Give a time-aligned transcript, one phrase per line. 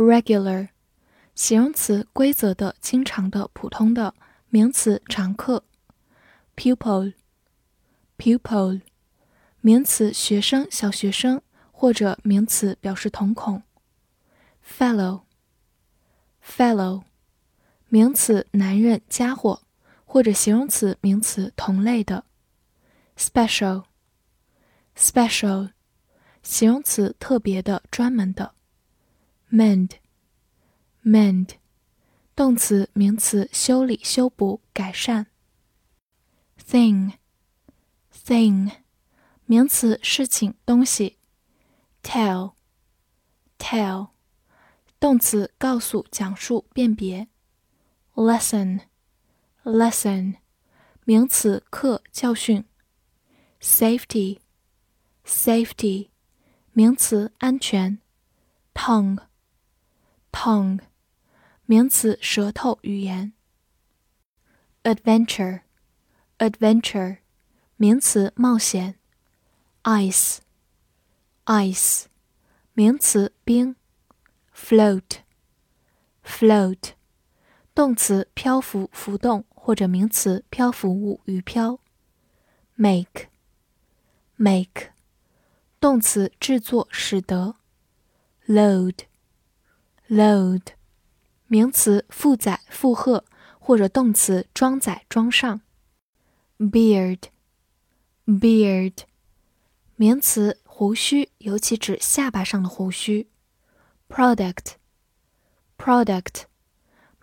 [0.00, 0.68] Regular，
[1.34, 4.14] 形容词，规则的、经常的、普通的；
[4.48, 5.62] 名词，常客。
[6.56, 8.80] Pupil，pupil，
[9.60, 13.62] 名词，学生、小学生，或者名词表示瞳孔。
[14.66, 17.02] Fellow，fellow，
[17.90, 19.60] 名词，男人、家伙，
[20.06, 22.24] 或者形容词、名词同类的。
[23.18, 25.72] Special，special，
[26.42, 28.54] 形容词，特别的、专门的。
[29.52, 31.48] Mend，mend，
[32.36, 35.26] 动词、名词，修理、修补、改善。
[36.64, 38.70] Thing，thing，
[39.46, 41.18] 名词，事情、东西。
[42.04, 44.10] Tell，tell，
[45.00, 47.26] 动词，告诉、讲述、辨别。
[48.14, 50.36] Lesson，lesson，
[51.04, 52.64] 名词，课、教训。
[53.60, 56.10] Safety，safety，
[56.72, 57.98] 名词，安全。
[58.72, 59.29] Tongue.
[60.39, 60.79] Tongue，tongue，
[61.65, 63.33] 名词，舌头、语言。
[64.83, 67.17] Adventure，adventure，
[67.77, 68.95] 名词，冒险。
[69.83, 70.45] Ice，ice，
[72.73, 73.75] 名词，冰。
[74.55, 76.93] Float，float，
[77.73, 81.79] 动词，漂浮、浮动，或者名词，漂浮物、鱼漂。
[82.75, 84.91] Make。make，
[85.79, 87.55] 动词，制作，使得。
[90.09, 90.61] load，load，
[91.47, 93.23] 名词，负载、负荷，
[93.59, 95.61] 或者动词，装载、装上。
[96.59, 98.93] beard，beard，
[99.95, 103.27] 名词，胡须，尤其指下巴上的胡须。
[104.07, 106.43] product，product，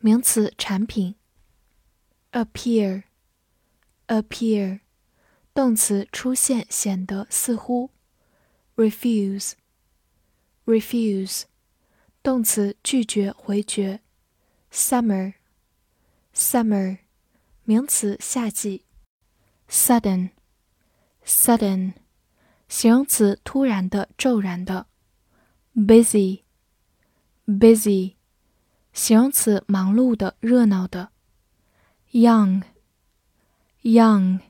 [0.01, 1.15] 名词，产品。
[2.33, 4.81] appear，appear。
[5.55, 7.91] 动词出现，显得，似乎。
[8.75, 11.43] refuse，refuse，
[12.28, 14.02] 动词拒绝，回绝。
[14.70, 16.98] summer，summer，
[17.64, 18.84] 名词夏季。
[19.70, 21.94] sudden，sudden，
[22.68, 24.88] 形容词突然的，骤然的。
[25.74, 28.16] busy，busy，
[28.92, 31.14] 形容词忙碌的，热闹的。
[32.12, 34.42] young，young。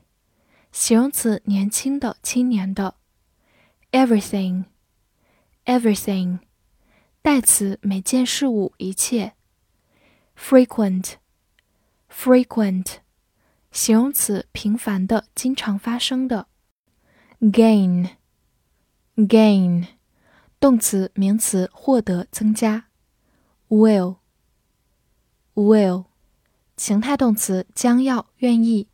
[0.72, 2.96] 形容词，年轻的、青年的。
[3.92, 6.40] everything，everything，
[7.20, 9.34] 代词，每件事物、一切。
[10.36, 12.98] frequent，frequent，
[13.70, 16.46] 形容词，频繁的、经常发生的。
[17.40, 19.86] gain，gain，
[20.58, 22.86] 动词、名词，获得、增加。
[23.68, 24.14] will，will，
[26.76, 28.88] 情态动词，将要、愿意。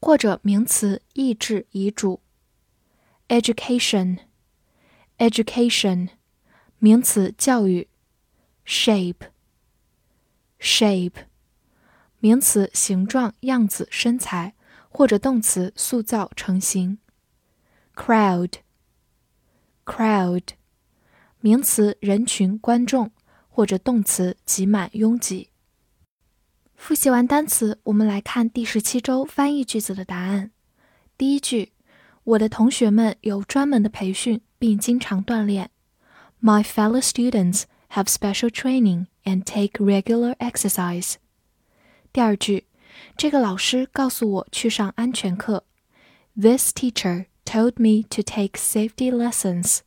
[0.00, 2.20] 或者名词，意志、遗嘱。
[3.28, 6.10] education，education，
[6.78, 7.88] 名词，教育。
[8.68, 11.12] shape，shape，
[12.18, 14.54] 名词，形状、样子、身材，
[14.90, 16.98] 或者动词，塑造、成型。
[17.94, 20.42] crowd，crowd，
[21.40, 23.10] 名词，人群、观众，
[23.48, 25.48] 或者动词，挤满、拥挤。
[26.76, 30.50] 复习完单词，我们来看第十七周翻译句子的答案。
[31.16, 31.72] 第一句，
[32.22, 35.70] 我的同学们有专门的培训，并经常锻炼。
[36.41, 41.15] My fellow students have special training and take regular exercise。
[42.11, 42.65] 第二句，
[43.15, 45.65] 这个老师告诉我去上安全课。
[46.35, 49.79] This teacher told me to take safety lessons。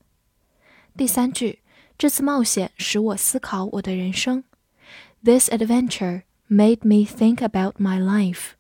[0.97, 1.61] 第三句，
[1.99, 4.45] 这次冒险使我思考我的人生。
[5.23, 8.51] This adventure Made me think about my life。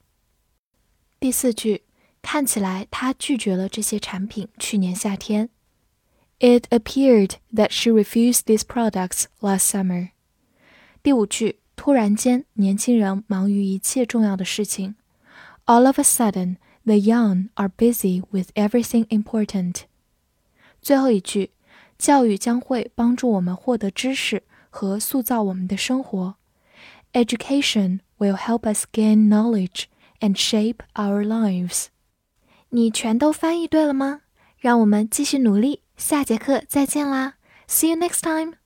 [1.20, 1.84] 第四句，
[2.20, 4.48] 看起来她拒绝了这些产品。
[4.58, 5.50] 去年夏天
[6.40, 10.10] ，It appeared that she refused these products last summer。
[11.02, 14.96] 第五句，突然间，年轻人忙于一切重要的事情。
[15.66, 19.82] All of a sudden, the young are busy with everything important。
[20.80, 21.50] 最后一句，
[21.98, 26.36] 教育将会帮助我们获得知识和塑造我们的生活。
[27.12, 29.84] Education will help us gain knowledge
[30.20, 31.86] and shape our lives。
[32.70, 34.20] 你全都翻译对了吗？
[34.58, 37.36] 让我们继续努力， 下节课再见啦
[37.68, 38.60] ！See you next time.